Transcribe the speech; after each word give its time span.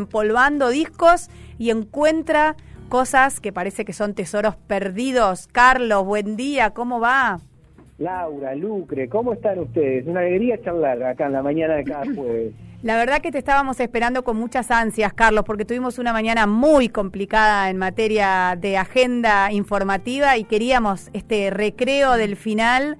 empolvando 0.00 0.68
discos 0.68 1.28
y 1.58 1.70
encuentra 1.70 2.54
cosas 2.88 3.40
que 3.40 3.52
parece 3.52 3.84
que 3.84 3.92
son 3.92 4.14
tesoros 4.14 4.54
perdidos. 4.54 5.48
Carlos, 5.50 6.04
buen 6.04 6.36
día, 6.36 6.70
¿cómo 6.70 7.00
va? 7.00 7.40
Laura, 7.98 8.54
Lucre, 8.54 9.08
¿cómo 9.08 9.32
están 9.32 9.58
ustedes? 9.58 10.06
Una 10.06 10.20
alegría 10.20 10.62
charlar 10.62 11.02
acá 11.02 11.26
en 11.26 11.32
la 11.32 11.42
mañana 11.42 11.74
de 11.74 11.82
cada 11.82 12.04
jueves. 12.14 12.52
La 12.84 12.96
verdad 12.96 13.20
que 13.20 13.32
te 13.32 13.38
estábamos 13.38 13.80
esperando 13.80 14.22
con 14.22 14.36
muchas 14.36 14.70
ansias, 14.70 15.12
Carlos, 15.14 15.42
porque 15.44 15.64
tuvimos 15.64 15.98
una 15.98 16.12
mañana 16.12 16.46
muy 16.46 16.90
complicada 16.90 17.68
en 17.68 17.76
materia 17.76 18.56
de 18.56 18.76
agenda 18.76 19.50
informativa 19.50 20.36
y 20.36 20.44
queríamos 20.44 21.10
este 21.12 21.50
recreo 21.50 22.16
del 22.16 22.36
final 22.36 22.98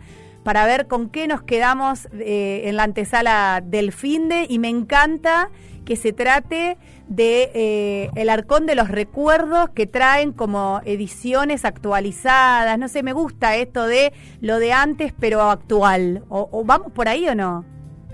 para 0.48 0.64
ver 0.64 0.86
con 0.86 1.10
qué 1.10 1.28
nos 1.28 1.42
quedamos 1.42 2.08
eh, 2.10 2.62
en 2.64 2.76
la 2.76 2.84
antesala 2.84 3.62
del 3.62 3.92
finde 3.92 4.46
y 4.48 4.58
me 4.58 4.70
encanta 4.70 5.50
que 5.84 5.94
se 5.94 6.14
trate 6.14 6.78
de 7.06 7.50
eh, 7.52 8.10
el 8.14 8.30
arcón 8.30 8.64
de 8.64 8.74
los 8.74 8.88
recuerdos 8.88 9.68
que 9.68 9.86
traen 9.86 10.32
como 10.32 10.80
ediciones 10.86 11.66
actualizadas. 11.66 12.78
No 12.78 12.88
sé, 12.88 13.02
me 13.02 13.12
gusta 13.12 13.56
esto 13.56 13.84
de 13.84 14.14
lo 14.40 14.58
de 14.58 14.72
antes 14.72 15.12
pero 15.20 15.42
actual. 15.42 16.24
¿O, 16.30 16.64
vamos 16.64 16.92
por 16.92 17.10
ahí 17.10 17.28
o 17.28 17.34
no? 17.34 17.66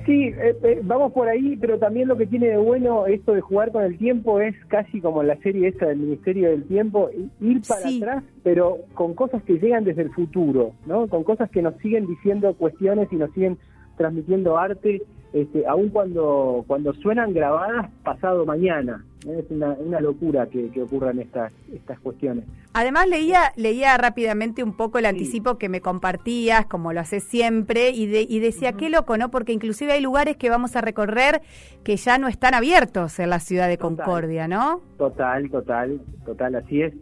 Sí, 0.06 0.24
eh, 0.26 0.56
eh, 0.62 0.80
vamos 0.82 1.12
por 1.12 1.28
ahí, 1.28 1.56
pero 1.56 1.78
también 1.78 2.08
lo 2.08 2.16
que 2.16 2.26
tiene 2.26 2.48
de 2.48 2.58
bueno 2.58 3.06
esto 3.06 3.32
de 3.32 3.40
jugar 3.40 3.72
con 3.72 3.84
el 3.84 3.96
tiempo 3.96 4.38
es 4.40 4.54
casi 4.66 5.00
como 5.00 5.22
la 5.22 5.36
serie 5.38 5.68
esta 5.68 5.86
del 5.86 5.98
Ministerio 5.98 6.50
del 6.50 6.64
Tiempo, 6.64 7.08
ir 7.40 7.62
para 7.66 7.88
atrás, 7.88 8.24
pero 8.42 8.80
con 8.92 9.14
cosas 9.14 9.42
que 9.44 9.58
llegan 9.58 9.84
desde 9.84 10.02
el 10.02 10.10
futuro, 10.10 10.72
¿no? 10.86 11.08
Con 11.08 11.24
cosas 11.24 11.50
que 11.50 11.62
nos 11.62 11.76
siguen 11.76 12.06
diciendo 12.06 12.54
cuestiones 12.54 13.10
y 13.12 13.16
nos 13.16 13.32
siguen 13.32 13.56
transmitiendo 13.96 14.58
arte 14.58 15.02
este, 15.34 15.66
aun 15.66 15.88
cuando, 15.88 16.64
cuando 16.68 16.94
suenan 16.94 17.34
grabadas 17.34 17.90
pasado 18.04 18.46
mañana. 18.46 19.04
Es 19.26 19.50
una, 19.50 19.72
una 19.72 20.00
locura 20.00 20.46
que, 20.46 20.70
ocurran 20.80 21.18
estas, 21.18 21.52
estas 21.72 21.98
cuestiones. 21.98 22.44
Además 22.72 23.08
leía, 23.08 23.52
leía 23.56 23.96
rápidamente 23.96 24.62
un 24.62 24.76
poco 24.76 24.98
el 24.98 25.06
anticipo 25.06 25.58
que 25.58 25.68
me 25.68 25.80
compartías, 25.80 26.66
como 26.66 26.92
lo 26.92 27.00
haces 27.00 27.24
siempre, 27.24 27.90
y, 27.90 28.04
y 28.04 28.38
decía, 28.38 28.74
qué 28.74 28.90
loco, 28.90 29.16
¿no? 29.16 29.30
Porque 29.30 29.52
inclusive 29.52 29.92
hay 29.92 30.02
lugares 30.02 30.36
que 30.36 30.50
vamos 30.50 30.76
a 30.76 30.82
recorrer 30.82 31.40
que 31.82 31.96
ya 31.96 32.16
no 32.18 32.28
están 32.28 32.54
abiertos 32.54 33.18
en 33.18 33.30
la 33.30 33.40
ciudad 33.40 33.66
de 33.66 33.78
Concordia, 33.78 34.46
¿no? 34.46 34.82
Total, 34.98 35.50
total, 35.50 36.00
total, 36.24 36.54
así 36.54 36.82
es. 36.82 36.94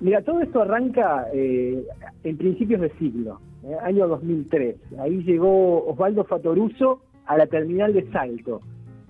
Mira, 0.00 0.20
todo 0.22 0.40
esto 0.40 0.60
arranca 0.60 1.26
eh, 1.32 1.82
en 2.24 2.36
principios 2.36 2.82
de 2.82 2.90
siglo, 2.98 3.40
eh, 3.64 3.76
año 3.82 4.08
2003. 4.08 4.76
Ahí 4.98 5.22
llegó 5.22 5.86
Osvaldo 5.86 6.24
Fatoruso 6.24 7.00
a 7.26 7.36
la 7.36 7.46
terminal 7.46 7.92
de 7.92 8.10
Salto. 8.10 8.60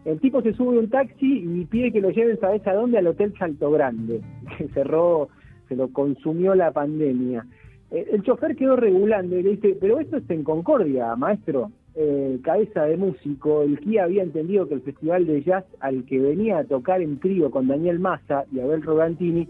El 0.04 0.18
tipo 0.20 0.42
se 0.42 0.52
sube 0.52 0.78
un 0.78 0.90
taxi 0.90 1.44
y 1.44 1.64
pide 1.66 1.92
que 1.92 2.00
lo 2.00 2.10
lleven, 2.10 2.38
¿sabes 2.40 2.66
a 2.66 2.74
dónde? 2.74 2.98
Al 2.98 3.06
Hotel 3.06 3.32
Salto 3.38 3.70
Grande, 3.70 4.20
que 4.58 4.68
cerró, 4.68 5.28
se 5.68 5.76
lo 5.76 5.92
consumió 5.92 6.54
la 6.54 6.72
pandemia. 6.72 7.46
Eh, 7.90 8.08
el 8.12 8.22
chofer 8.22 8.56
quedó 8.56 8.76
regulando 8.76 9.38
y 9.38 9.42
le 9.42 9.50
dice, 9.50 9.76
pero 9.80 10.00
esto 10.00 10.16
es 10.16 10.28
en 10.30 10.42
Concordia, 10.42 11.14
maestro. 11.14 11.70
Eh, 11.94 12.38
cabeza 12.42 12.84
de 12.84 12.96
músico, 12.96 13.62
el 13.62 13.78
Kia 13.78 14.04
había 14.04 14.22
entendido 14.22 14.66
que 14.66 14.74
el 14.74 14.80
festival 14.80 15.26
de 15.26 15.42
jazz 15.42 15.64
al 15.80 16.06
que 16.06 16.18
venía 16.18 16.58
a 16.58 16.64
tocar 16.64 17.02
en 17.02 17.20
trío 17.20 17.50
con 17.50 17.68
Daniel 17.68 17.98
Massa 17.98 18.46
y 18.50 18.60
Abel 18.60 18.82
Rogantini 18.82 19.46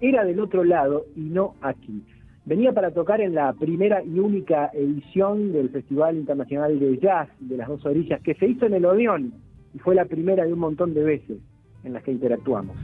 era 0.00 0.24
del 0.24 0.40
otro 0.40 0.64
lado 0.64 1.04
y 1.14 1.20
no 1.20 1.54
aquí. 1.60 2.02
Venía 2.44 2.72
para 2.72 2.90
tocar 2.90 3.20
en 3.20 3.36
la 3.36 3.52
primera 3.52 4.02
y 4.02 4.18
única 4.18 4.70
edición 4.74 5.52
del 5.52 5.70
Festival 5.70 6.16
Internacional 6.16 6.78
de 6.80 6.98
Jazz 6.98 7.28
de 7.38 7.56
las 7.56 7.68
Dos 7.68 7.86
Orillas, 7.86 8.20
que 8.20 8.34
se 8.34 8.46
hizo 8.46 8.66
en 8.66 8.74
el 8.74 8.84
Odeón 8.84 9.32
y 9.72 9.78
fue 9.78 9.94
la 9.94 10.06
primera 10.06 10.44
de 10.44 10.52
un 10.52 10.58
montón 10.58 10.92
de 10.92 11.04
veces 11.04 11.38
en 11.84 11.92
las 11.92 12.02
que 12.02 12.10
interactuamos. 12.10 12.76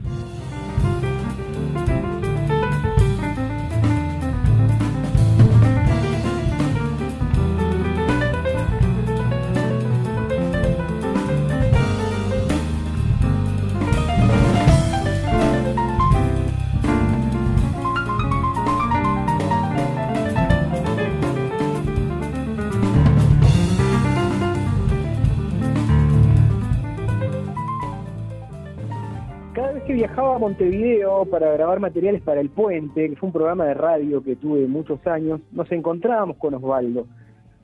Viajaba 29.99 30.35
a 30.35 30.39
Montevideo 30.39 31.25
para 31.25 31.51
grabar 31.51 31.81
materiales 31.81 32.21
para 32.21 32.39
El 32.39 32.49
Puente, 32.49 33.09
que 33.09 33.17
fue 33.17 33.27
un 33.27 33.33
programa 33.33 33.65
de 33.65 33.73
radio 33.73 34.23
que 34.23 34.37
tuve 34.37 34.65
muchos 34.65 35.05
años, 35.05 35.41
nos 35.51 35.69
encontrábamos 35.73 36.37
con 36.37 36.53
Osvaldo. 36.53 37.05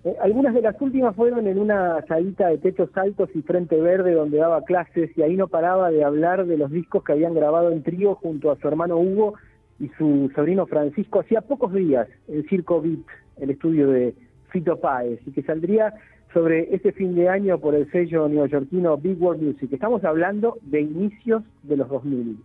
Eh, 0.03 0.17
algunas 0.21 0.53
de 0.53 0.61
las 0.61 0.75
últimas 0.81 1.15
fueron 1.15 1.47
en 1.47 1.57
una 1.57 2.05
salita 2.09 2.49
de 2.49 2.57
techos 2.57 2.89
altos 2.97 3.29
y 3.33 3.41
frente 3.41 3.79
verde 3.79 4.11
donde 4.11 4.39
daba 4.39 4.65
clases 4.65 5.17
y 5.17 5.21
ahí 5.21 5.37
no 5.37 5.47
paraba 5.47 5.91
de 5.91 6.03
hablar 6.03 6.45
de 6.45 6.57
los 6.57 6.71
discos 6.71 7.05
que 7.05 7.13
habían 7.13 7.33
grabado 7.33 7.71
en 7.71 7.83
trío 7.83 8.15
junto 8.15 8.51
a 8.51 8.57
su 8.57 8.67
hermano 8.67 8.97
Hugo 8.97 9.35
y 9.79 9.87
su 9.97 10.29
sobrino 10.35 10.65
Francisco 10.65 11.21
hacía 11.21 11.39
pocos 11.39 11.73
días 11.73 12.09
en 12.27 12.43
Circo 12.49 12.81
Beat, 12.81 13.05
el 13.37 13.51
estudio 13.51 13.87
de 13.91 14.13
Fito 14.49 14.77
Páez, 14.77 15.21
y 15.25 15.31
que 15.31 15.41
saldría 15.43 15.93
sobre 16.35 16.75
este 16.75 16.91
fin 16.91 17.15
de 17.15 17.29
año 17.29 17.57
por 17.59 17.75
el 17.75 17.89
sello 17.91 18.27
neoyorquino 18.27 18.97
Big 18.97 19.15
World 19.23 19.41
Music. 19.41 19.71
Estamos 19.71 20.03
hablando 20.03 20.57
de 20.63 20.81
inicios 20.81 21.43
de 21.63 21.77
los 21.77 21.87
2000. 21.87 22.37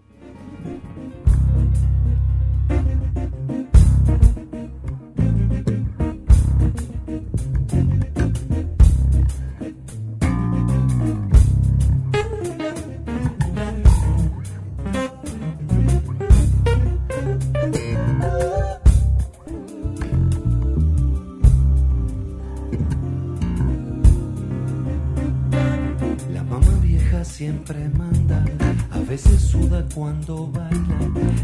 Cuando 30.01 30.47
baila, 30.47 30.99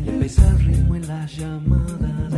el 0.06 0.58
ritmo 0.66 0.96
en 0.96 1.06
las 1.06 1.36
llamadas. 1.36 2.32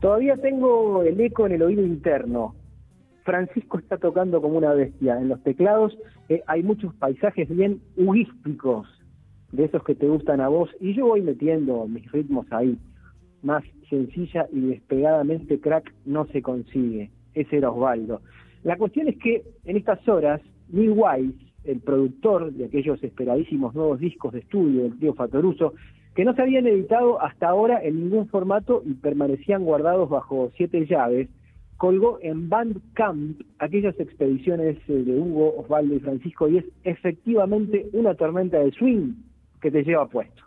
Todavía 0.00 0.36
tengo 0.36 1.02
el 1.02 1.20
eco 1.20 1.46
en 1.46 1.52
el 1.54 1.62
oído 1.62 1.82
interno. 1.84 2.54
Francisco 3.24 3.80
está 3.80 3.96
tocando 3.96 4.40
como 4.40 4.56
una 4.56 4.72
bestia. 4.72 5.18
En 5.18 5.30
los 5.30 5.42
teclados 5.42 5.98
eh, 6.28 6.44
hay 6.46 6.62
muchos 6.62 6.94
paisajes 6.94 7.48
bien 7.48 7.80
huísticos, 7.96 8.86
de 9.50 9.64
esos 9.64 9.82
que 9.82 9.96
te 9.96 10.06
gustan 10.06 10.40
a 10.40 10.46
vos, 10.46 10.70
y 10.78 10.94
yo 10.94 11.06
voy 11.06 11.22
metiendo 11.22 11.88
mis 11.88 12.08
ritmos 12.12 12.46
ahí. 12.52 12.78
Más 13.42 13.64
sencilla 13.90 14.46
y 14.52 14.60
despegadamente 14.60 15.58
crack 15.58 15.92
no 16.04 16.24
se 16.26 16.40
consigue 16.40 17.10
ese 17.34 17.58
era 17.58 17.70
Osvaldo. 17.70 18.22
La 18.64 18.78
cuestión 18.78 19.08
es 19.08 19.18
que 19.18 19.42
en 19.66 19.76
estas 19.76 20.06
horas, 20.08 20.40
Neil 20.70 20.94
Wise, 20.96 21.38
el 21.64 21.80
productor 21.80 22.50
de 22.50 22.64
aquellos 22.64 23.02
esperadísimos 23.04 23.74
nuevos 23.74 24.00
discos 24.00 24.32
de 24.32 24.40
estudio 24.40 24.82
del 24.84 24.98
tío 24.98 25.14
Fatoruso, 25.14 25.74
que 26.14 26.24
no 26.24 26.34
se 26.34 26.42
habían 26.42 26.66
editado 26.66 27.20
hasta 27.20 27.48
ahora 27.48 27.82
en 27.82 28.00
ningún 28.00 28.26
formato 28.28 28.82
y 28.86 28.94
permanecían 28.94 29.64
guardados 29.64 30.08
bajo 30.08 30.50
siete 30.56 30.86
llaves, 30.86 31.28
colgó 31.76 32.18
en 32.22 32.48
Bandcamp 32.48 33.42
aquellas 33.58 33.98
expediciones 34.00 34.78
eh, 34.88 34.92
de 34.92 35.18
Hugo, 35.18 35.58
Osvaldo 35.58 35.94
y 35.94 36.00
Francisco 36.00 36.48
y 36.48 36.58
es 36.58 36.64
efectivamente 36.84 37.88
una 37.92 38.14
tormenta 38.14 38.58
de 38.58 38.72
swing 38.72 39.12
que 39.60 39.70
te 39.70 39.82
lleva 39.82 40.08
puesto. 40.08 40.42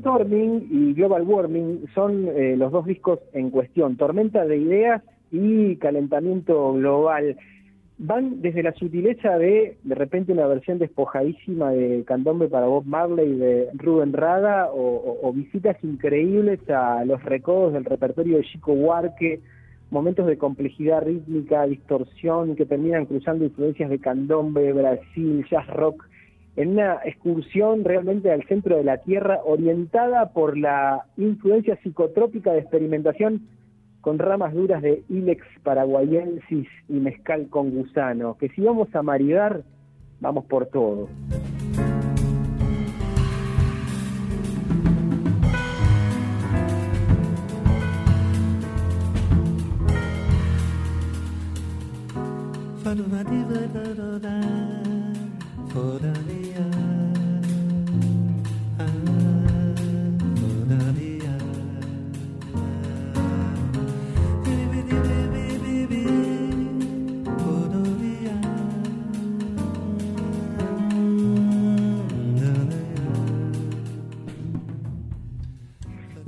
Storming 0.00 0.66
y 0.70 0.94
Global 0.94 1.22
Warming 1.22 1.84
son 1.94 2.28
eh, 2.28 2.56
los 2.56 2.72
dos 2.72 2.86
discos 2.86 3.20
en 3.32 3.50
cuestión, 3.50 3.96
Tormenta 3.96 4.44
de 4.44 4.56
Ideas 4.56 5.02
y 5.30 5.76
Calentamiento 5.76 6.72
Global. 6.72 7.36
Van 7.98 8.40
desde 8.40 8.62
la 8.62 8.72
sutileza 8.72 9.36
de 9.36 9.76
de 9.84 9.94
repente 9.94 10.32
una 10.32 10.46
versión 10.46 10.78
despojadísima 10.78 11.70
de 11.70 12.02
Candombe 12.06 12.48
para 12.48 12.66
Bob 12.66 12.86
Marley 12.86 13.36
de 13.36 13.68
Rubén 13.74 14.14
Rada 14.14 14.70
o, 14.72 15.30
visitas 15.34 15.76
increíbles 15.84 16.60
a 16.70 17.04
los 17.04 17.22
recodos 17.22 17.74
del 17.74 17.84
repertorio 17.84 18.38
de 18.38 18.44
Chico 18.44 18.72
Huarque, 18.72 19.40
momentos 19.90 20.26
de 20.26 20.38
complejidad 20.38 21.02
rítmica, 21.02 21.66
distorsión 21.66 22.56
que 22.56 22.64
terminan 22.64 23.04
cruzando 23.04 23.44
influencias 23.44 23.90
de 23.90 23.98
Candombe, 23.98 24.72
Brasil, 24.72 25.44
jazz 25.50 25.66
rock 25.66 26.02
en 26.56 26.70
una 26.70 27.00
excursión 27.04 27.84
realmente 27.84 28.30
al 28.30 28.44
centro 28.44 28.76
de 28.76 28.84
la 28.84 28.98
Tierra 28.98 29.40
orientada 29.44 30.32
por 30.32 30.58
la 30.58 31.04
influencia 31.16 31.76
psicotrópica 31.82 32.52
de 32.52 32.60
experimentación 32.60 33.48
con 34.00 34.18
ramas 34.18 34.54
duras 34.54 34.82
de 34.82 35.04
Ilex 35.08 35.44
paraguayensis 35.62 36.68
y 36.88 36.92
mezcal 36.94 37.48
con 37.50 37.70
gusano, 37.70 38.36
que 38.38 38.48
si 38.50 38.62
vamos 38.62 38.94
a 38.94 39.02
maridar, 39.02 39.62
vamos 40.20 40.44
por 40.46 40.66
todo. 40.66 41.08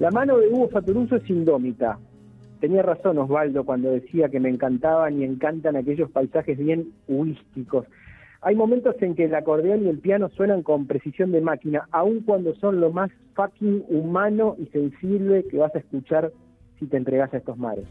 La 0.02 0.10
mano 0.10 0.38
de 0.38 0.48
Hugo 0.48 0.68
Fatoruso 0.68 1.14
es 1.14 1.30
indómita. 1.30 1.96
Tenía 2.58 2.82
razón 2.82 3.18
Osvaldo 3.18 3.62
cuando 3.62 3.92
decía 3.92 4.28
que 4.30 4.40
me 4.40 4.48
encantaban 4.48 5.20
y 5.20 5.24
encantan 5.24 5.76
aquellos 5.76 6.10
paisajes 6.10 6.58
bien 6.58 6.88
huísticos. 7.06 7.86
Hay 8.40 8.56
momentos 8.56 8.96
en 9.00 9.14
que 9.14 9.26
el 9.26 9.34
acordeón 9.36 9.84
y 9.84 9.88
el 9.88 10.00
piano 10.00 10.28
suenan 10.30 10.64
con 10.64 10.88
precisión 10.88 11.30
de 11.30 11.40
máquina, 11.40 11.86
aun 11.92 12.22
cuando 12.22 12.52
son 12.56 12.80
lo 12.80 12.90
más 12.90 13.12
fucking 13.36 13.84
humano 13.90 14.56
y 14.58 14.66
sensible 14.72 15.44
que 15.48 15.58
vas 15.58 15.72
a 15.76 15.78
escuchar 15.78 16.32
si 16.80 16.86
te 16.86 16.96
entregas 16.96 17.32
a 17.32 17.36
estos 17.36 17.56
mares. 17.56 17.86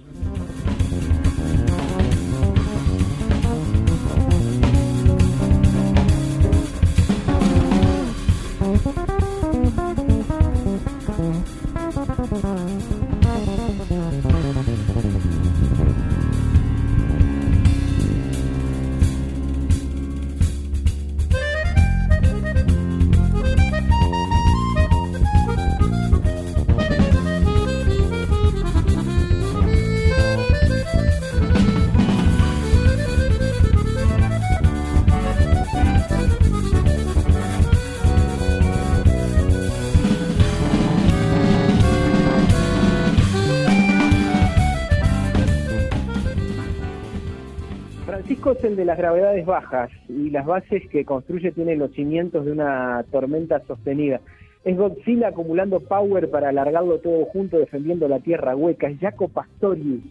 Es 48.61 48.65
el 48.65 48.75
de 48.75 48.85
las 48.85 48.97
gravedades 48.97 49.43
bajas 49.45 49.89
y 50.07 50.29
las 50.29 50.45
bases 50.45 50.87
que 50.89 51.03
construye 51.03 51.51
tienen 51.51 51.79
los 51.79 51.91
cimientos 51.93 52.45
de 52.45 52.51
una 52.51 53.03
tormenta 53.11 53.59
sostenida. 53.65 54.21
Es 54.63 54.77
Godzilla 54.77 55.29
acumulando 55.29 55.79
power 55.79 56.29
para 56.29 56.49
alargarlo 56.49 56.99
todo 56.99 57.25
junto, 57.25 57.57
defendiendo 57.57 58.07
la 58.07 58.19
tierra 58.19 58.55
hueca. 58.55 58.87
Es 58.87 58.99
Jaco 58.99 59.29
Pastorius 59.29 60.03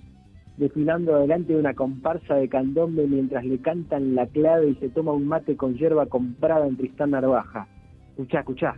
desfilando 0.57 1.15
adelante 1.15 1.53
de 1.55 1.61
una 1.61 1.75
comparsa 1.75 2.35
de 2.35 2.49
candombe 2.49 3.07
mientras 3.07 3.45
le 3.45 3.59
cantan 3.59 4.15
la 4.15 4.27
clave 4.27 4.71
y 4.71 4.75
se 4.75 4.91
toma 4.91 5.13
un 5.13 5.27
mate 5.27 5.57
con 5.57 5.77
hierba 5.77 6.07
comprada 6.07 6.67
en 6.67 6.77
Tristán 6.77 7.13
Narvaja. 7.13 7.67
Escuchá, 8.11 8.41
escuchá. 8.41 8.75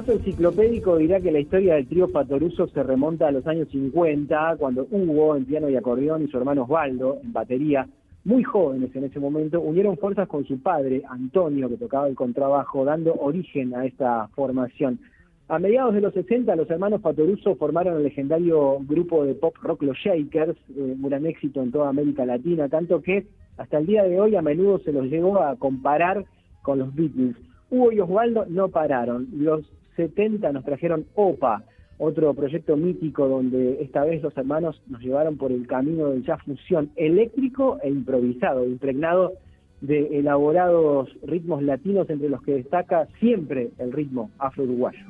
Paso 0.00 0.12
enciclopédico 0.12 0.96
dirá 0.96 1.20
que 1.20 1.30
la 1.30 1.40
historia 1.40 1.74
del 1.74 1.86
trío 1.86 2.08
Fatoruso 2.08 2.66
se 2.68 2.82
remonta 2.82 3.28
a 3.28 3.32
los 3.32 3.46
años 3.46 3.68
50, 3.68 4.56
cuando 4.58 4.86
Hugo 4.90 5.36
en 5.36 5.44
piano 5.44 5.68
y 5.68 5.76
acordeón 5.76 6.24
y 6.24 6.28
su 6.28 6.38
hermano 6.38 6.62
Osvaldo 6.62 7.18
en 7.22 7.34
batería, 7.34 7.86
muy 8.24 8.42
jóvenes 8.42 8.96
en 8.96 9.04
ese 9.04 9.20
momento, 9.20 9.60
unieron 9.60 9.98
fuerzas 9.98 10.26
con 10.26 10.46
su 10.46 10.58
padre, 10.62 11.02
Antonio, 11.06 11.68
que 11.68 11.76
tocaba 11.76 12.08
el 12.08 12.14
contrabajo, 12.14 12.82
dando 12.82 13.12
origen 13.12 13.74
a 13.74 13.84
esta 13.84 14.28
formación. 14.28 15.00
A 15.48 15.58
mediados 15.58 15.92
de 15.92 16.00
los 16.00 16.14
60, 16.14 16.56
los 16.56 16.70
hermanos 16.70 17.02
Fatoruso 17.02 17.56
formaron 17.56 17.98
el 17.98 18.04
legendario 18.04 18.78
grupo 18.80 19.26
de 19.26 19.34
pop 19.34 19.54
rock 19.60 19.82
Los 19.82 19.98
Shakers, 19.98 20.56
eh, 20.70 20.94
un 20.96 21.02
gran 21.02 21.26
éxito 21.26 21.62
en 21.62 21.72
toda 21.72 21.90
América 21.90 22.24
Latina, 22.24 22.70
tanto 22.70 23.02
que 23.02 23.26
hasta 23.58 23.76
el 23.76 23.84
día 23.84 24.04
de 24.04 24.18
hoy 24.18 24.34
a 24.34 24.40
menudo 24.40 24.78
se 24.78 24.92
los 24.92 25.04
llegó 25.08 25.42
a 25.42 25.56
comparar 25.56 26.24
con 26.62 26.78
los 26.78 26.94
Beatles. 26.94 27.36
Hugo 27.68 27.92
y 27.92 28.00
Osvaldo 28.00 28.46
no 28.48 28.68
pararon. 28.70 29.28
Los 29.36 29.70
70 29.96 30.52
nos 30.52 30.64
trajeron 30.64 31.06
OPA, 31.14 31.64
otro 31.98 32.32
proyecto 32.34 32.76
mítico 32.76 33.28
donde 33.28 33.82
esta 33.82 34.04
vez 34.04 34.22
los 34.22 34.36
hermanos 34.36 34.80
nos 34.88 35.00
llevaron 35.02 35.36
por 35.36 35.52
el 35.52 35.66
camino 35.66 36.08
del 36.08 36.24
jazz 36.24 36.40
fusión 36.44 36.90
eléctrico 36.96 37.78
e 37.82 37.90
improvisado, 37.90 38.66
impregnado 38.66 39.34
de 39.80 40.18
elaborados 40.18 41.10
ritmos 41.22 41.62
latinos 41.62 42.08
entre 42.10 42.28
los 42.28 42.42
que 42.42 42.54
destaca 42.54 43.06
siempre 43.18 43.70
el 43.78 43.92
ritmo 43.92 44.30
afro-uruguayo. 44.38 45.04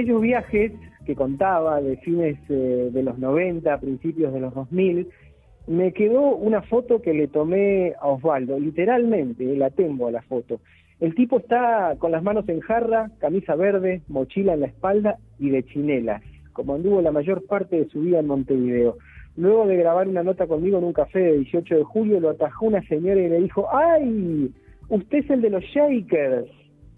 Aquellos 0.00 0.22
viajes 0.22 0.72
que 1.04 1.14
contaba 1.14 1.82
de 1.82 1.98
fines 1.98 2.38
eh, 2.48 2.88
de 2.90 3.02
los 3.02 3.18
90, 3.18 3.78
principios 3.80 4.32
de 4.32 4.40
los 4.40 4.54
2000, 4.54 5.06
me 5.66 5.92
quedó 5.92 6.36
una 6.36 6.62
foto 6.62 7.02
que 7.02 7.12
le 7.12 7.28
tomé 7.28 7.92
a 8.00 8.08
Osvaldo, 8.08 8.58
literalmente, 8.58 9.44
la 9.56 9.68
tengo 9.68 10.08
a 10.08 10.10
la 10.10 10.22
foto. 10.22 10.60
El 11.00 11.14
tipo 11.14 11.38
está 11.38 11.96
con 11.98 12.12
las 12.12 12.22
manos 12.22 12.48
en 12.48 12.60
jarra, 12.60 13.10
camisa 13.18 13.54
verde, 13.56 14.00
mochila 14.08 14.54
en 14.54 14.60
la 14.60 14.68
espalda 14.68 15.18
y 15.38 15.50
de 15.50 15.64
chinelas, 15.64 16.22
como 16.54 16.76
anduvo 16.76 17.02
la 17.02 17.12
mayor 17.12 17.44
parte 17.44 17.76
de 17.76 17.88
su 17.90 18.00
vida 18.00 18.20
en 18.20 18.26
Montevideo. 18.26 18.96
Luego 19.36 19.66
de 19.66 19.76
grabar 19.76 20.08
una 20.08 20.22
nota 20.22 20.46
conmigo 20.46 20.78
en 20.78 20.84
un 20.84 20.94
café 20.94 21.18
de 21.18 21.38
18 21.40 21.76
de 21.76 21.84
julio, 21.84 22.20
lo 22.20 22.30
atajó 22.30 22.64
una 22.64 22.80
señora 22.86 23.20
y 23.20 23.28
le 23.28 23.40
dijo, 23.40 23.68
¡ay! 23.70 24.50
usted 24.88 25.18
es 25.18 25.28
el 25.28 25.42
de 25.42 25.50
los 25.50 25.62
Shakers. 25.64 26.48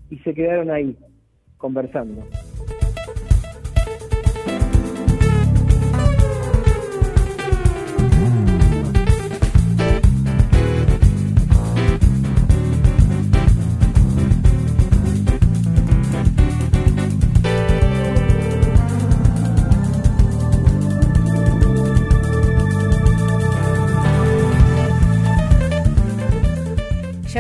Y 0.09 0.19
se 0.19 0.35
quedaron 0.35 0.71
ahí, 0.71 0.97
conversando. 1.57 2.23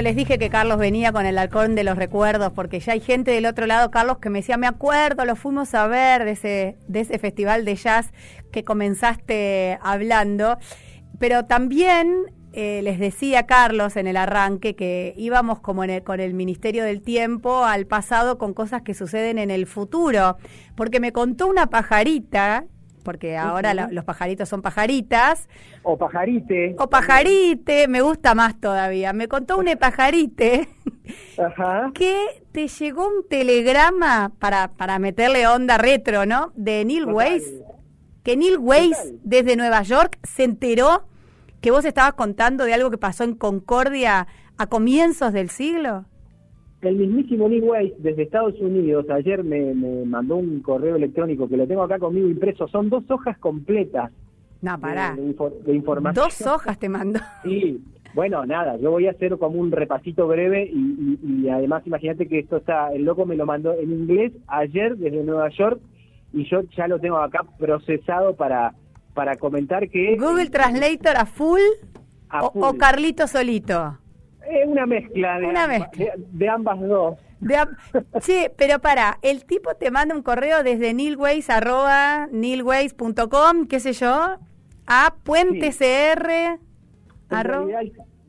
Les 0.02 0.16
dije 0.16 0.36
que 0.36 0.50
Carlos 0.50 0.78
venía 0.78 1.12
con 1.12 1.26
el 1.26 1.38
halcón 1.38 1.76
de 1.76 1.84
los 1.84 1.96
recuerdos, 1.96 2.52
porque 2.52 2.80
ya 2.80 2.94
hay 2.94 3.00
gente 3.00 3.30
del 3.30 3.46
otro 3.46 3.66
lado, 3.66 3.92
Carlos, 3.92 4.18
que 4.18 4.30
me 4.30 4.40
decía, 4.40 4.56
me 4.56 4.66
acuerdo, 4.66 5.24
lo 5.24 5.36
fuimos 5.36 5.74
a 5.74 5.86
ver 5.86 6.24
de 6.24 6.32
ese, 6.32 6.76
de 6.88 7.00
ese 7.00 7.20
festival 7.20 7.64
de 7.64 7.76
jazz 7.76 8.10
que 8.50 8.64
comenzaste 8.64 9.78
hablando. 9.80 10.58
Pero 11.20 11.44
también 11.44 12.34
eh, 12.52 12.80
les 12.82 12.98
decía 12.98 13.46
Carlos 13.46 13.96
en 13.96 14.08
el 14.08 14.16
arranque 14.16 14.74
que 14.74 15.14
íbamos 15.16 15.60
como 15.60 15.84
con 16.02 16.18
el 16.18 16.34
Ministerio 16.34 16.82
del 16.82 17.00
Tiempo 17.00 17.64
al 17.64 17.86
pasado 17.86 18.38
con 18.38 18.54
cosas 18.54 18.82
que 18.82 18.94
suceden 18.94 19.38
en 19.38 19.52
el 19.52 19.68
futuro, 19.68 20.36
porque 20.74 20.98
me 20.98 21.12
contó 21.12 21.46
una 21.46 21.68
pajarita 21.68 22.64
porque 23.02 23.36
ahora 23.36 23.74
los 23.74 24.04
pajaritos 24.04 24.48
son 24.48 24.62
pajaritas. 24.62 25.48
O 25.82 25.98
pajarite. 25.98 26.76
O 26.78 26.88
pajarite, 26.88 27.88
me 27.88 28.00
gusta 28.00 28.34
más 28.34 28.60
todavía. 28.60 29.12
Me 29.12 29.28
contó 29.28 29.58
un 29.58 29.66
pajarite 29.78 30.68
que 31.94 32.44
te 32.52 32.68
llegó 32.68 33.08
un 33.08 33.26
telegrama 33.28 34.32
para, 34.38 34.68
para 34.72 34.98
meterle 34.98 35.46
onda 35.46 35.78
retro, 35.78 36.26
¿no? 36.26 36.52
De 36.54 36.84
Neil 36.84 37.06
Weiss. 37.06 37.44
Que 38.22 38.36
Neil 38.36 38.58
Weiss 38.58 39.14
desde 39.24 39.56
Nueva 39.56 39.82
York 39.82 40.18
se 40.22 40.44
enteró 40.44 41.06
que 41.60 41.70
vos 41.70 41.84
estabas 41.84 42.14
contando 42.14 42.64
de 42.64 42.74
algo 42.74 42.90
que 42.90 42.98
pasó 42.98 43.24
en 43.24 43.34
Concordia 43.34 44.26
a 44.58 44.66
comienzos 44.66 45.32
del 45.32 45.50
siglo 45.50 46.06
el 46.82 46.96
mismísimo 46.96 47.48
Nick 47.48 47.64
Weiss 47.64 47.92
desde 47.98 48.24
Estados 48.24 48.58
Unidos 48.60 49.08
ayer 49.08 49.44
me, 49.44 49.72
mandó 50.04 50.36
un 50.36 50.60
correo 50.60 50.96
electrónico 50.96 51.48
que 51.48 51.56
lo 51.56 51.66
tengo 51.66 51.82
acá 51.82 51.98
conmigo 51.98 52.28
impreso. 52.28 52.66
Son 52.68 52.90
dos 52.90 53.08
hojas 53.08 53.38
completas. 53.38 54.10
No, 54.60 54.78
pará. 54.78 55.16
De, 55.16 55.74
información. 55.74 56.24
Dos 56.24 56.46
hojas 56.46 56.78
te 56.78 56.88
mandó. 56.88 57.20
Sí. 57.44 57.82
Bueno, 58.14 58.44
nada, 58.44 58.76
yo 58.76 58.90
voy 58.90 59.06
a 59.06 59.12
hacer 59.12 59.38
como 59.38 59.58
un 59.58 59.70
repasito 59.70 60.26
breve 60.26 60.68
y, 60.70 61.18
y 61.24 61.48
además 61.48 61.82
imagínate 61.86 62.28
que 62.28 62.40
esto 62.40 62.58
está, 62.58 62.92
el 62.92 63.04
loco 63.04 63.24
me 63.24 63.36
lo 63.36 63.46
mandó 63.46 63.72
en 63.72 63.90
inglés 63.90 64.32
ayer 64.48 64.98
desde 64.98 65.24
Nueva 65.24 65.48
York 65.48 65.80
y 66.34 66.44
yo 66.50 66.60
ya 66.76 66.88
lo 66.88 66.98
tengo 66.98 67.16
acá 67.16 67.46
procesado 67.58 68.36
para, 68.36 68.74
para 69.14 69.36
comentar 69.36 69.88
que... 69.88 70.16
Google 70.18 70.50
Translator 70.50 71.16
a 71.16 71.24
full, 71.24 71.60
o 72.30 72.74
Carlito 72.74 73.26
solito. 73.26 74.01
Es 74.48 74.66
una 74.66 74.86
mezcla 74.86 75.38
de, 75.38 75.46
ambas, 75.48 75.90
De, 76.32 76.48
ambas 76.48 76.80
dos. 76.80 77.18
sí, 78.20 78.46
pero 78.56 78.78
para, 78.80 79.18
el 79.22 79.44
tipo 79.44 79.74
te 79.74 79.90
manda 79.90 80.14
un 80.14 80.22
correo 80.22 80.62
desde 80.62 80.94
nilways, 80.94 81.50
arroba, 81.50 82.28
nilways.com, 82.30 83.66
qué 83.66 83.80
sé 83.80 83.92
yo, 83.92 84.38
a 84.86 85.14
puentecr, 85.22 86.58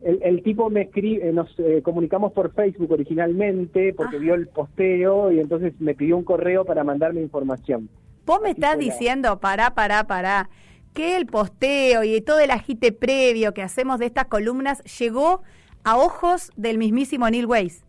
El, 0.01 0.43
tipo 0.43 0.69
me 0.69 0.81
escribe, 0.81 1.29
eh, 1.29 1.33
nos 1.33 1.53
eh, 1.59 1.81
comunicamos 1.81 2.33
por 2.33 2.53
Facebook 2.53 2.91
originalmente 2.91 3.93
porque 3.93 4.19
vio 4.19 4.35
el 4.35 4.47
posteo 4.47 5.31
y 5.31 5.39
entonces 5.39 5.73
me 5.79 5.95
pidió 5.95 6.17
un 6.17 6.23
correo 6.23 6.65
para 6.65 6.83
mandarme 6.83 7.21
información. 7.21 7.89
Vos 8.25 8.39
me 8.41 8.51
estás 8.51 8.77
diciendo, 8.77 9.39
pará, 9.39 9.73
pará, 9.73 10.07
pará, 10.07 10.49
que 10.93 11.17
el 11.17 11.25
posteo 11.25 12.03
y 12.03 12.21
todo 12.21 12.39
el 12.39 12.51
agite 12.51 12.91
previo 12.91 13.53
que 13.53 13.61
hacemos 13.61 13.99
de 13.99 14.05
estas 14.05 14.25
columnas 14.25 14.81
llegó 14.99 15.41
a 15.83 15.97
ojos 15.97 16.51
del 16.55 16.77
mismísimo 16.77 17.29
Neil 17.29 17.45
Weiss. 17.45 17.83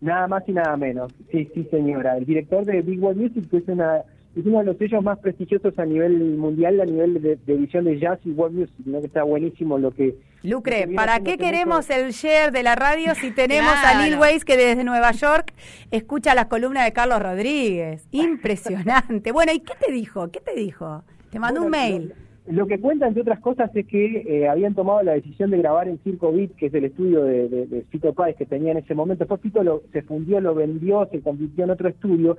Nada 0.00 0.26
más 0.28 0.42
y 0.46 0.52
nada 0.52 0.76
menos. 0.76 1.12
Sí, 1.30 1.48
sí, 1.54 1.66
señora. 1.70 2.16
El 2.16 2.26
director 2.26 2.64
de 2.64 2.82
Big 2.82 3.02
World 3.02 3.20
Music, 3.20 3.48
que 3.50 3.58
es, 3.58 3.68
una, 3.68 4.02
es 4.36 4.44
uno 4.44 4.58
de 4.58 4.64
los 4.66 4.76
sellos 4.76 5.02
más 5.02 5.18
prestigiosos 5.18 5.78
a 5.78 5.86
nivel 5.86 6.36
mundial, 6.36 6.80
a 6.80 6.84
nivel 6.84 7.20
de, 7.22 7.38
edición 7.46 7.84
de 7.84 7.98
jazz 7.98 8.18
y 8.24 8.30
world 8.30 8.58
music, 8.58 8.74
¿no? 8.84 9.00
que 9.00 9.06
está 9.06 9.22
buenísimo 9.22 9.78
lo 9.78 9.90
que... 9.90 10.14
Lucre, 10.42 10.86
¿para 10.94 11.20
qué 11.20 11.38
queremos 11.38 11.90
el 11.90 12.12
share 12.12 12.52
de 12.52 12.62
la 12.62 12.76
radio 12.76 13.14
si 13.14 13.32
tenemos 13.32 13.72
a 13.72 14.02
Neil 14.02 14.16
Weiss 14.18 14.44
que 14.44 14.56
desde 14.56 14.84
Nueva 14.84 15.10
York 15.12 15.52
escucha 15.90 16.34
las 16.34 16.46
columnas 16.46 16.84
de 16.84 16.92
Carlos 16.92 17.20
Rodríguez? 17.20 18.06
Impresionante. 18.12 19.32
bueno, 19.32 19.52
¿y 19.52 19.60
qué 19.60 19.74
te 19.84 19.90
dijo? 19.90 20.30
¿Qué 20.30 20.40
te 20.40 20.54
dijo? 20.54 21.02
Te 21.30 21.40
mandó 21.40 21.62
un 21.62 21.70
mail. 21.70 22.14
Lo 22.48 22.66
que 22.66 22.78
cuenta, 22.78 23.08
entre 23.08 23.22
otras 23.22 23.40
cosas, 23.40 23.74
es 23.74 23.86
que 23.86 24.22
eh, 24.26 24.48
habían 24.48 24.74
tomado 24.74 25.02
la 25.02 25.12
decisión 25.12 25.50
de 25.50 25.58
grabar 25.58 25.88
en 25.88 25.98
Circo 25.98 26.32
Beat, 26.32 26.52
que 26.52 26.66
es 26.66 26.74
el 26.74 26.84
estudio 26.84 27.24
de, 27.24 27.48
de, 27.48 27.82
Fito 27.90 28.12
Páez 28.12 28.36
que 28.36 28.46
tenía 28.46 28.70
en 28.70 28.78
ese 28.78 28.94
momento. 28.94 29.24
Después 29.24 29.40
Fito 29.40 29.64
lo, 29.64 29.82
se 29.92 30.02
fundió, 30.02 30.40
lo 30.40 30.54
vendió, 30.54 31.08
se 31.10 31.20
convirtió 31.20 31.64
en 31.64 31.70
otro 31.70 31.88
estudio, 31.88 32.36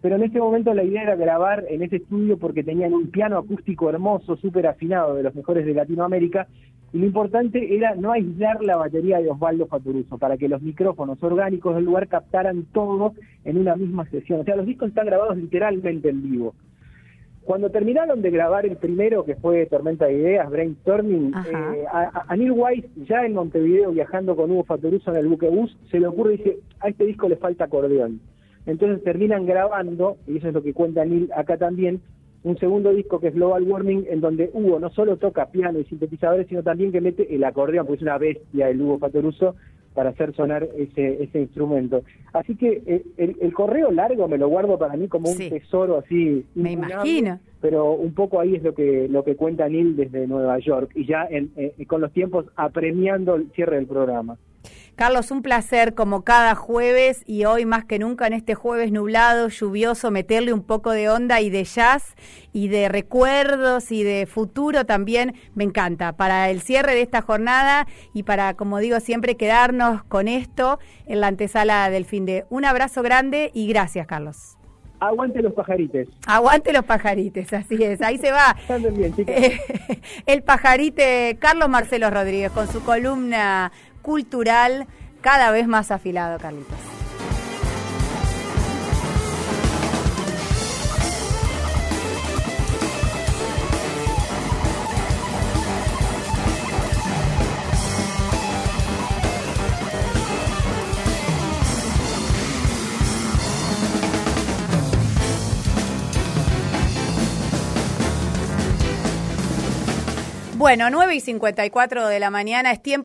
pero 0.00 0.16
en 0.16 0.22
ese 0.22 0.38
momento 0.38 0.72
la 0.72 0.84
idea 0.84 1.02
era 1.02 1.16
grabar 1.16 1.66
en 1.68 1.82
ese 1.82 1.96
estudio 1.96 2.38
porque 2.38 2.64
tenían 2.64 2.94
un 2.94 3.10
piano 3.10 3.36
acústico 3.36 3.90
hermoso, 3.90 4.36
súper 4.36 4.66
afinado, 4.66 5.14
de 5.14 5.22
los 5.22 5.34
mejores 5.34 5.66
de 5.66 5.74
Latinoamérica, 5.74 6.48
y 6.94 6.98
lo 6.98 7.06
importante 7.06 7.74
era 7.74 7.94
no 7.94 8.12
aislar 8.12 8.62
la 8.64 8.76
batería 8.76 9.20
de 9.20 9.30
Osvaldo 9.30 9.66
Fatoruso, 9.66 10.16
para 10.16 10.38
que 10.38 10.48
los 10.48 10.62
micrófonos 10.62 11.22
orgánicos 11.22 11.74
del 11.74 11.84
lugar 11.84 12.08
captaran 12.08 12.64
todo 12.72 13.12
en 13.44 13.58
una 13.58 13.76
misma 13.76 14.06
sesión. 14.10 14.40
O 14.40 14.44
sea, 14.44 14.56
los 14.56 14.66
discos 14.66 14.88
están 14.88 15.06
grabados 15.06 15.36
literalmente 15.36 16.08
en 16.08 16.22
vivo. 16.22 16.54
Cuando 17.44 17.70
terminaron 17.70 18.22
de 18.22 18.30
grabar 18.30 18.66
el 18.66 18.76
primero, 18.76 19.24
que 19.24 19.34
fue 19.34 19.66
Tormenta 19.66 20.06
de 20.06 20.14
Ideas, 20.14 20.48
Brainstorming, 20.48 21.32
eh, 21.34 21.84
a, 21.90 22.36
Neil 22.36 22.52
Weiss, 22.52 22.84
ya 23.08 23.26
en 23.26 23.34
Montevideo, 23.34 23.90
viajando 23.90 24.36
con 24.36 24.50
Hugo 24.50 24.64
Fatoruso 24.64 25.10
en 25.10 25.16
el 25.16 25.26
buquebús, 25.26 25.76
se 25.90 25.98
le 25.98 26.06
ocurre 26.06 26.34
y 26.34 26.36
dice, 26.38 26.58
a 26.80 26.88
este 26.88 27.04
disco 27.04 27.28
le 27.28 27.36
falta 27.36 27.64
acordeón. 27.64 28.20
Entonces 28.64 29.02
terminan 29.02 29.44
grabando, 29.44 30.18
y 30.28 30.36
eso 30.36 30.48
es 30.48 30.54
lo 30.54 30.62
que 30.62 30.72
cuenta 30.72 31.04
Neil 31.04 31.30
acá 31.34 31.56
también, 31.56 32.00
un 32.44 32.58
segundo 32.58 32.90
disco 32.92 33.18
que 33.18 33.28
es 33.28 33.34
Global 33.34 33.64
Warming, 33.64 34.06
en 34.08 34.20
donde 34.20 34.50
Hugo 34.52 34.78
no 34.78 34.90
solo 34.90 35.16
toca 35.16 35.50
piano 35.50 35.80
y 35.80 35.84
sintetizadores, 35.84 36.46
sino 36.48 36.62
también 36.62 36.92
que 36.92 37.00
mete 37.00 37.34
el 37.34 37.42
acordeón, 37.42 37.86
porque 37.86 37.98
es 37.98 38.02
una 38.02 38.18
bestia 38.18 38.68
el 38.68 38.80
Hugo 38.80 38.98
Fatoruso, 38.98 39.56
para 39.94 40.10
hacer 40.10 40.34
sonar 40.34 40.68
ese, 40.76 41.22
ese 41.22 41.40
instrumento. 41.40 42.02
Así 42.32 42.56
que 42.56 42.82
eh, 42.86 43.04
el, 43.16 43.52
correo 43.52 43.90
largo 43.90 44.26
me 44.28 44.38
lo 44.38 44.48
guardo 44.48 44.78
para 44.78 44.96
mí 44.96 45.08
como 45.08 45.30
un 45.30 45.36
tesoro 45.36 45.98
así. 45.98 46.44
Me 46.54 46.72
imagino. 46.72 47.38
Pero 47.60 47.92
un 47.92 48.14
poco 48.14 48.40
ahí 48.40 48.56
es 48.56 48.62
lo 48.62 48.74
que 48.74 49.06
lo 49.08 49.22
que 49.22 49.36
cuenta 49.36 49.68
Neil 49.68 49.94
desde 49.94 50.26
Nueva 50.26 50.58
York 50.58 50.90
y 50.94 51.06
ya 51.06 51.26
en, 51.30 51.52
eh, 51.56 51.74
con 51.86 52.00
los 52.00 52.12
tiempos 52.12 52.46
apremiando 52.56 53.34
el 53.34 53.50
cierre 53.52 53.76
del 53.76 53.86
programa. 53.86 54.36
Carlos, 54.94 55.30
un 55.30 55.42
placer 55.42 55.94
como 55.94 56.22
cada 56.22 56.54
jueves 56.54 57.24
y 57.26 57.44
hoy 57.44 57.64
más 57.64 57.84
que 57.84 57.98
nunca 57.98 58.26
en 58.26 58.34
este 58.34 58.54
jueves 58.54 58.92
nublado, 58.92 59.48
lluvioso, 59.48 60.10
meterle 60.10 60.52
un 60.52 60.62
poco 60.62 60.90
de 60.90 61.08
onda 61.08 61.40
y 61.40 61.50
de 61.50 61.64
jazz 61.64 62.14
y 62.52 62.68
de 62.68 62.88
recuerdos 62.88 63.90
y 63.90 64.02
de 64.02 64.26
futuro 64.26 64.84
también. 64.84 65.34
Me 65.54 65.64
encanta 65.64 66.12
para 66.12 66.50
el 66.50 66.60
cierre 66.60 66.94
de 66.94 67.02
esta 67.02 67.22
jornada 67.22 67.86
y 68.12 68.24
para, 68.24 68.54
como 68.54 68.78
digo 68.78 69.00
siempre, 69.00 69.36
quedarnos 69.36 70.04
con 70.04 70.28
esto 70.28 70.78
en 71.06 71.20
la 71.20 71.28
antesala 71.28 71.88
del 71.90 72.04
fin 72.04 72.26
de. 72.26 72.44
Un 72.50 72.64
abrazo 72.64 73.02
grande 73.02 73.50
y 73.54 73.66
gracias, 73.68 74.06
Carlos. 74.06 74.58
Aguante 75.02 75.42
los 75.42 75.52
pajarites. 75.52 76.08
Aguante 76.28 76.72
los 76.72 76.84
pajarites, 76.84 77.52
así 77.52 77.82
es. 77.82 78.00
Ahí 78.02 78.18
se 78.18 78.30
va. 78.30 78.56
Bien, 78.92 79.12
el 80.26 80.42
pajarite 80.44 81.36
Carlos 81.40 81.68
Marcelo 81.68 82.08
Rodríguez 82.08 82.52
con 82.52 82.68
su 82.68 82.84
columna 82.84 83.72
cultural 84.02 84.86
cada 85.20 85.50
vez 85.50 85.66
más 85.66 85.90
afilado, 85.90 86.38
Carlitos. 86.38 86.78
Bueno, 110.62 110.90
9 110.90 111.16
y 111.16 111.20
54 111.20 112.06
de 112.06 112.20
la 112.20 112.30
mañana 112.30 112.70
es 112.70 112.80
tiempo 112.80 113.00